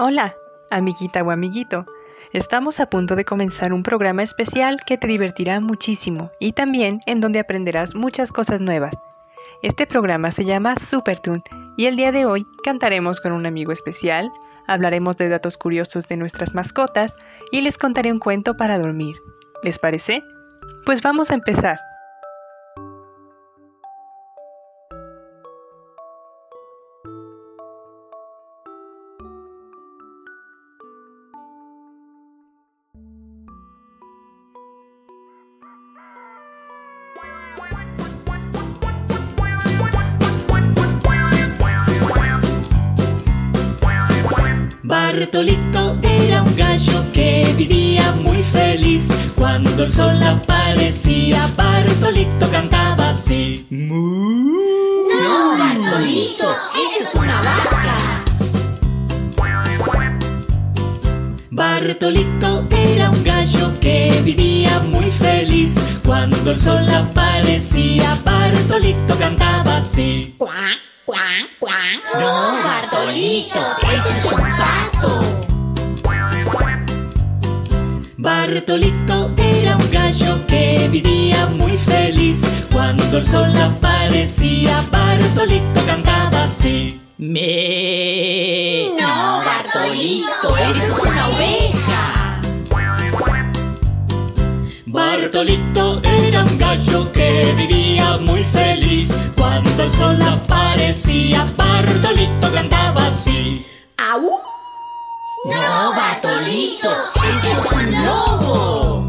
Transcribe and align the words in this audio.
Hola, 0.00 0.36
amiguita 0.70 1.24
o 1.24 1.32
amiguito. 1.32 1.84
Estamos 2.32 2.78
a 2.78 2.88
punto 2.88 3.16
de 3.16 3.24
comenzar 3.24 3.72
un 3.72 3.82
programa 3.82 4.22
especial 4.22 4.76
que 4.86 4.96
te 4.96 5.08
divertirá 5.08 5.58
muchísimo 5.58 6.30
y 6.38 6.52
también 6.52 7.00
en 7.06 7.20
donde 7.20 7.40
aprenderás 7.40 7.96
muchas 7.96 8.30
cosas 8.30 8.60
nuevas. 8.60 8.94
Este 9.60 9.88
programa 9.88 10.30
se 10.30 10.44
llama 10.44 10.78
Supertune 10.78 11.42
y 11.76 11.86
el 11.86 11.96
día 11.96 12.12
de 12.12 12.26
hoy 12.26 12.46
cantaremos 12.62 13.20
con 13.20 13.32
un 13.32 13.44
amigo 13.44 13.72
especial, 13.72 14.30
hablaremos 14.68 15.16
de 15.16 15.30
datos 15.30 15.58
curiosos 15.58 16.06
de 16.06 16.16
nuestras 16.16 16.54
mascotas 16.54 17.12
y 17.50 17.62
les 17.62 17.76
contaré 17.76 18.12
un 18.12 18.20
cuento 18.20 18.56
para 18.56 18.78
dormir. 18.78 19.16
¿Les 19.64 19.80
parece? 19.80 20.22
Pues 20.86 21.02
vamos 21.02 21.32
a 21.32 21.34
empezar. 21.34 21.80
Bartolito 45.10 45.96
era 46.02 46.42
un 46.42 46.54
gallo 46.54 47.02
que 47.14 47.50
vivía 47.56 48.12
muy 48.22 48.42
feliz. 48.42 49.08
Cuando 49.34 49.84
el 49.84 49.90
sol 49.90 50.22
aparecía, 50.22 51.50
Bartolito 51.56 52.46
cantaba 52.50 53.08
así. 53.08 53.66
¡Mu! 53.70 55.08
No, 55.08 55.56
Bartolito, 55.58 56.44
esa 56.74 57.04
es 57.08 57.14
una 57.14 57.40
vaca. 57.40 58.24
Bartolito 61.50 62.66
era 62.70 63.08
un 63.08 63.24
gallo 63.24 63.80
que 63.80 64.20
vivía 64.22 64.78
muy 64.80 65.10
feliz. 65.10 66.00
Cuando 66.04 66.50
el 66.50 66.60
sol 66.60 66.86
aparecía, 66.86 68.18
Bartolito 68.22 69.18
cantaba 69.18 69.78
así. 69.78 70.34
Cuac, 70.36 70.78
Bartolito, 73.18 73.58
ese 73.82 74.10
es 74.16 74.24
un 74.32 74.38
pato. 74.56 75.10
Bartolito 78.16 79.30
era 79.36 79.76
un 79.76 79.90
gallo 79.90 80.46
que 80.46 80.88
vivía 80.88 81.46
muy 81.46 81.76
feliz. 81.78 82.66
Cuando 82.72 83.18
el 83.18 83.26
sol 83.26 83.52
aparecía, 83.56 84.84
Bartolito 84.92 85.84
cantaba 85.84 86.44
así. 86.44 87.00
Me. 87.18 88.90
No, 89.00 89.42
Bartolito, 89.44 90.56
esa 90.56 90.86
es 90.86 90.98
una 91.00 91.28
oveja. 91.28 92.40
Bartolito 94.86 96.00
era 96.04 96.44
un 96.44 96.56
gallo 96.56 97.10
que 97.10 97.52
vivía 97.56 98.16
muy 98.18 98.44
feliz. 98.44 99.12
Cuando 99.36 99.82
el 99.82 99.92
sol 99.92 100.22
aparecía, 100.22 100.47
Bartolito 101.56 102.52
cantaba 102.52 103.06
así. 103.06 103.66
¡Au! 103.96 104.22
No, 105.44 105.92
Bartolito, 105.94 106.90
ese 107.28 107.52
es 107.52 107.72
un 107.72 108.04
lobo. 108.04 109.08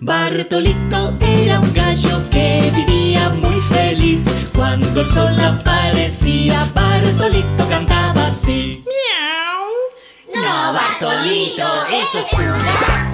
Bartolito 0.00 1.14
era 1.20 1.60
un 1.60 1.72
gallo 1.74 2.28
que 2.30 2.72
vivía 2.74 3.28
muy 3.28 3.60
feliz. 3.60 4.48
Cuando 4.54 5.02
el 5.02 5.08
sol 5.10 5.38
aparecía, 5.38 6.66
Bartolito 6.74 7.68
cantaba 7.68 8.26
así. 8.26 8.84
No, 10.34 10.72
Bartolito, 10.72 11.66
eso 11.90 12.18
es 12.18 12.32
un 12.32 13.07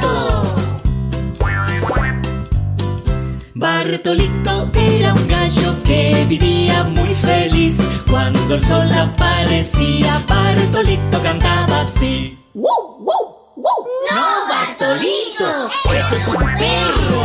Bartolito 3.65 4.71
era 4.75 5.15
un 5.15 5.27
gallo 5.27 5.83
que 5.85 6.27
vivía 6.29 6.85
muy 6.85 7.15
feliz. 7.15 7.79
Cuando 8.11 8.57
el 8.57 8.63
sol 8.63 8.93
aparecía, 8.93 10.21
Bartolito 10.29 11.23
cantaba 11.23 11.81
así. 11.81 12.39
¡Woo, 12.53 12.99
woo, 12.99 13.55
woo! 13.57 13.87
No, 14.13 14.49
Bartolito, 14.51 15.71
eso 15.99 16.15
es 16.15 16.29
un 16.29 16.45
perro. 16.59 17.23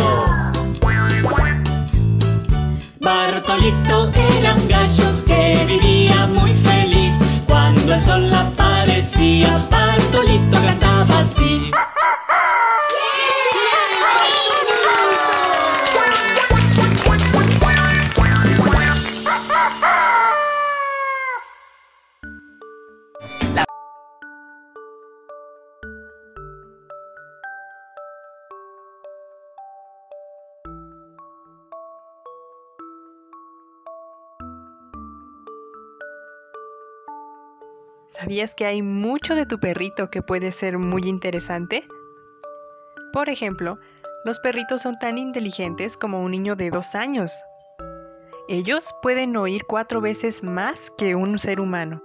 Bartolito 3.02 4.10
era 4.40 4.54
un 4.54 4.68
gallo 4.70 5.26
que 5.28 5.66
vivía 5.68 6.26
muy 6.28 6.54
feliz. 6.54 7.20
Cuando 7.48 7.96
el 7.96 8.00
sol 8.00 8.34
aparecía, 8.34 9.68
Bartolito 9.70 10.56
cantaba 10.56 11.20
así. 11.20 11.70
¿Sabías 38.20 38.54
que 38.54 38.66
hay 38.66 38.82
mucho 38.82 39.34
de 39.34 39.46
tu 39.46 39.62
perrito 39.62 40.10
que 40.10 40.22
puede 40.22 40.52
ser 40.52 40.78
muy 40.78 41.04
interesante? 41.04 41.88
Por 43.14 43.30
ejemplo, 43.30 43.80
los 44.26 44.40
perritos 44.40 44.82
son 44.82 45.00
tan 45.00 45.18
inteligentes 45.18 45.96
como 45.96 46.22
un 46.22 46.32
niño 46.32 46.58
de 46.58 46.70
dos 46.70 46.96
años. 46.96 47.32
Ellos 48.50 48.94
pueden 49.02 49.38
oír 49.38 49.64
cuatro 49.66 50.02
veces 50.02 50.44
más 50.44 50.92
que 50.98 51.16
un 51.16 51.40
ser 51.40 51.62
humano. 51.62 52.04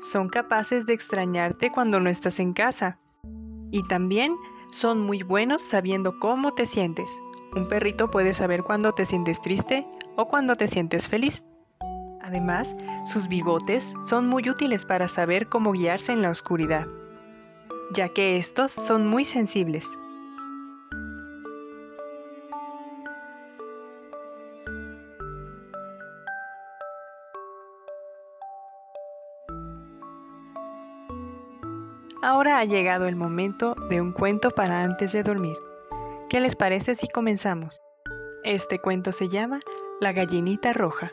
Son 0.00 0.30
capaces 0.30 0.86
de 0.86 0.94
extrañarte 0.94 1.70
cuando 1.70 2.00
no 2.00 2.08
estás 2.08 2.40
en 2.40 2.54
casa. 2.54 2.98
Y 3.70 3.86
también 3.86 4.34
son 4.72 5.00
muy 5.00 5.22
buenos 5.22 5.60
sabiendo 5.60 6.18
cómo 6.20 6.54
te 6.54 6.64
sientes. 6.64 7.10
Un 7.54 7.68
perrito 7.68 8.06
puede 8.06 8.32
saber 8.32 8.62
cuando 8.62 8.92
te 8.92 9.04
sientes 9.04 9.38
triste 9.42 9.86
o 10.16 10.26
cuando 10.26 10.54
te 10.56 10.68
sientes 10.68 11.06
feliz. 11.06 11.42
Además, 12.30 12.72
sus 13.06 13.26
bigotes 13.26 13.92
son 14.06 14.28
muy 14.28 14.48
útiles 14.48 14.84
para 14.84 15.08
saber 15.08 15.48
cómo 15.48 15.72
guiarse 15.72 16.12
en 16.12 16.22
la 16.22 16.30
oscuridad, 16.30 16.86
ya 17.92 18.08
que 18.08 18.36
estos 18.36 18.70
son 18.70 19.08
muy 19.08 19.24
sensibles. 19.24 19.84
Ahora 32.22 32.60
ha 32.60 32.64
llegado 32.64 33.08
el 33.08 33.16
momento 33.16 33.74
de 33.88 34.00
un 34.00 34.12
cuento 34.12 34.52
para 34.52 34.84
antes 34.84 35.10
de 35.10 35.24
dormir. 35.24 35.56
¿Qué 36.28 36.38
les 36.38 36.54
parece 36.54 36.94
si 36.94 37.08
comenzamos? 37.08 37.82
Este 38.44 38.78
cuento 38.78 39.10
se 39.10 39.28
llama 39.28 39.58
La 40.00 40.12
gallinita 40.12 40.72
roja. 40.72 41.10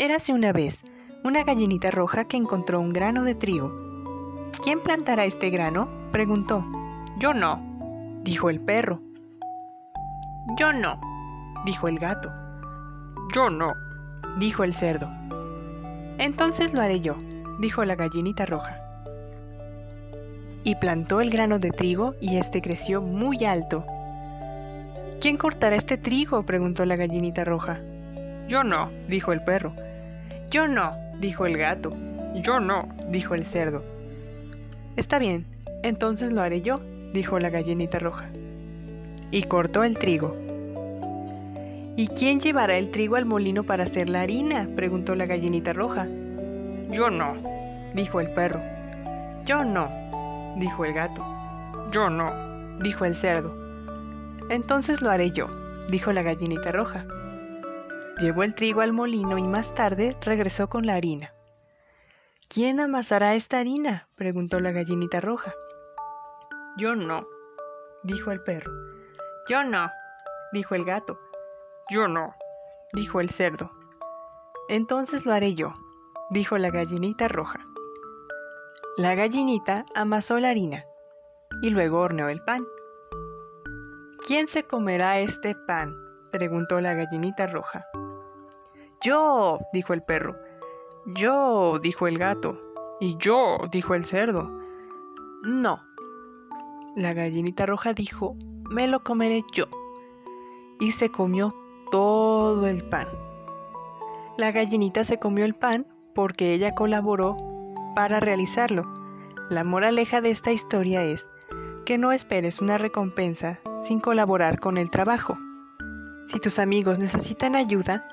Érase 0.00 0.32
una 0.32 0.52
vez 0.52 0.84
una 1.24 1.42
gallinita 1.42 1.90
roja 1.90 2.28
que 2.28 2.36
encontró 2.36 2.78
un 2.78 2.92
grano 2.92 3.24
de 3.24 3.34
trigo. 3.34 3.74
¿Quién 4.62 4.80
plantará 4.80 5.24
este 5.24 5.50
grano? 5.50 5.88
preguntó. 6.12 6.64
Yo 7.18 7.34
no, 7.34 7.60
dijo 8.22 8.48
el 8.48 8.60
perro. 8.60 9.00
Yo 10.56 10.72
no, 10.72 11.00
dijo 11.66 11.88
el 11.88 11.98
gato. 11.98 12.30
Yo 13.34 13.50
no, 13.50 13.72
dijo 14.38 14.62
el 14.62 14.72
cerdo. 14.72 15.10
Entonces 16.18 16.72
lo 16.72 16.80
haré 16.80 17.00
yo, 17.00 17.16
dijo 17.58 17.84
la 17.84 17.96
gallinita 17.96 18.46
roja. 18.46 18.80
Y 20.62 20.76
plantó 20.76 21.20
el 21.20 21.30
grano 21.30 21.58
de 21.58 21.72
trigo 21.72 22.14
y 22.20 22.36
este 22.36 22.62
creció 22.62 23.02
muy 23.02 23.44
alto. 23.44 23.84
¿Quién 25.20 25.36
cortará 25.38 25.74
este 25.74 25.98
trigo? 25.98 26.44
preguntó 26.44 26.86
la 26.86 26.94
gallinita 26.94 27.42
roja. 27.42 27.80
Yo 28.46 28.62
no, 28.62 28.92
dijo 29.08 29.32
el 29.32 29.42
perro. 29.42 29.74
Yo 30.50 30.66
no, 30.66 30.96
dijo 31.20 31.44
el 31.44 31.58
gato. 31.58 31.90
Yo 32.36 32.58
no, 32.58 32.88
dijo 33.10 33.34
el 33.34 33.44
cerdo. 33.44 33.84
Está 34.96 35.18
bien, 35.18 35.44
entonces 35.82 36.32
lo 36.32 36.40
haré 36.40 36.62
yo, 36.62 36.80
dijo 37.12 37.38
la 37.38 37.50
gallinita 37.50 37.98
roja. 37.98 38.30
Y 39.30 39.42
cortó 39.42 39.84
el 39.84 39.98
trigo. 39.98 40.34
¿Y 41.96 42.06
quién 42.06 42.40
llevará 42.40 42.78
el 42.78 42.90
trigo 42.90 43.16
al 43.16 43.26
molino 43.26 43.64
para 43.64 43.84
hacer 43.84 44.08
la 44.08 44.22
harina? 44.22 44.68
preguntó 44.74 45.14
la 45.14 45.26
gallinita 45.26 45.74
roja. 45.74 46.06
Yo 46.90 47.10
no, 47.10 47.36
dijo 47.94 48.20
el 48.20 48.30
perro. 48.30 48.60
Yo 49.44 49.64
no, 49.64 49.90
dijo 50.56 50.86
el 50.86 50.94
gato. 50.94 51.22
Yo 51.92 52.08
no, 52.08 52.78
dijo 52.78 53.04
el 53.04 53.14
cerdo. 53.14 53.54
Entonces 54.48 55.02
lo 55.02 55.10
haré 55.10 55.30
yo, 55.30 55.46
dijo 55.90 56.10
la 56.12 56.22
gallinita 56.22 56.72
roja. 56.72 57.04
Llevó 58.18 58.42
el 58.42 58.54
trigo 58.54 58.80
al 58.80 58.92
molino 58.92 59.38
y 59.38 59.44
más 59.44 59.72
tarde 59.76 60.16
regresó 60.20 60.68
con 60.68 60.84
la 60.86 60.94
harina. 60.94 61.32
¿Quién 62.48 62.80
amasará 62.80 63.34
esta 63.34 63.58
harina? 63.58 64.08
preguntó 64.16 64.58
la 64.58 64.72
gallinita 64.72 65.20
roja. 65.20 65.54
Yo 66.76 66.96
no, 66.96 67.28
dijo 68.02 68.32
el 68.32 68.42
perro. 68.42 68.72
Yo 69.48 69.62
no, 69.62 69.88
dijo 70.52 70.74
el 70.74 70.84
gato. 70.84 71.20
Yo 71.90 72.08
no, 72.08 72.34
dijo 72.92 73.20
el 73.20 73.30
cerdo. 73.30 73.70
Entonces 74.68 75.24
lo 75.24 75.32
haré 75.32 75.54
yo, 75.54 75.72
dijo 76.30 76.58
la 76.58 76.70
gallinita 76.70 77.28
roja. 77.28 77.60
La 78.96 79.14
gallinita 79.14 79.86
amasó 79.94 80.40
la 80.40 80.50
harina 80.50 80.84
y 81.62 81.70
luego 81.70 82.00
horneó 82.00 82.28
el 82.28 82.42
pan. 82.42 82.66
¿Quién 84.26 84.48
se 84.48 84.64
comerá 84.64 85.20
este 85.20 85.54
pan? 85.54 85.94
preguntó 86.32 86.80
la 86.80 86.94
gallinita 86.94 87.46
roja. 87.46 87.86
Yo, 89.00 89.60
dijo 89.72 89.94
el 89.94 90.02
perro. 90.02 90.36
Yo, 91.06 91.78
dijo 91.78 92.08
el 92.08 92.18
gato. 92.18 92.58
Y 93.00 93.16
yo, 93.18 93.58
dijo 93.70 93.94
el 93.94 94.04
cerdo. 94.04 94.50
No. 95.44 95.80
La 96.96 97.12
gallinita 97.12 97.64
roja 97.64 97.92
dijo, 97.92 98.34
me 98.70 98.88
lo 98.88 99.04
comeré 99.04 99.44
yo. 99.52 99.66
Y 100.80 100.92
se 100.92 101.10
comió 101.10 101.54
todo 101.92 102.66
el 102.66 102.82
pan. 102.82 103.06
La 104.36 104.50
gallinita 104.50 105.04
se 105.04 105.18
comió 105.18 105.44
el 105.44 105.54
pan 105.54 105.86
porque 106.14 106.52
ella 106.52 106.74
colaboró 106.74 107.36
para 107.94 108.18
realizarlo. 108.18 108.82
La 109.48 109.62
moraleja 109.62 110.20
de 110.20 110.30
esta 110.30 110.50
historia 110.50 111.04
es 111.04 111.26
que 111.86 111.98
no 111.98 112.10
esperes 112.10 112.60
una 112.60 112.78
recompensa 112.78 113.60
sin 113.82 114.00
colaborar 114.00 114.58
con 114.58 114.76
el 114.76 114.90
trabajo. 114.90 115.38
Si 116.26 116.40
tus 116.40 116.58
amigos 116.58 116.98
necesitan 116.98 117.54
ayuda, 117.54 118.06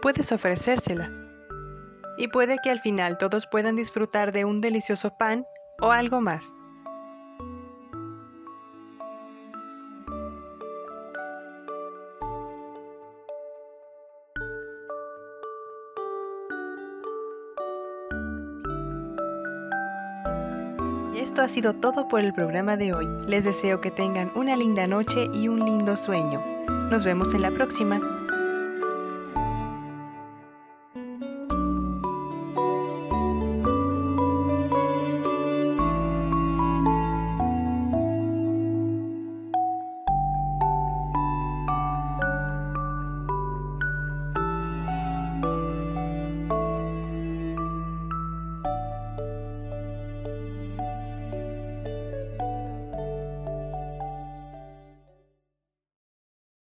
puedes 0.00 0.32
ofrecérsela. 0.32 1.10
Y 2.16 2.28
puede 2.28 2.56
que 2.62 2.70
al 2.70 2.80
final 2.80 3.18
todos 3.18 3.46
puedan 3.46 3.76
disfrutar 3.76 4.32
de 4.32 4.44
un 4.44 4.58
delicioso 4.58 5.16
pan 5.16 5.46
o 5.80 5.90
algo 5.90 6.20
más. 6.20 6.44
Esto 21.16 21.42
ha 21.42 21.48
sido 21.48 21.74
todo 21.74 22.08
por 22.08 22.20
el 22.20 22.32
programa 22.34 22.76
de 22.76 22.92
hoy. 22.92 23.06
Les 23.26 23.44
deseo 23.44 23.80
que 23.80 23.90
tengan 23.90 24.32
una 24.34 24.56
linda 24.56 24.86
noche 24.86 25.26
y 25.32 25.48
un 25.48 25.60
lindo 25.60 25.96
sueño. 25.96 26.42
Nos 26.90 27.04
vemos 27.04 27.32
en 27.34 27.42
la 27.42 27.50
próxima. 27.52 28.19